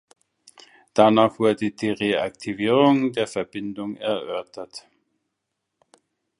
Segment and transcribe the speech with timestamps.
[0.95, 4.87] Danach wurde die Reaktivierung der Verbindung erörtert.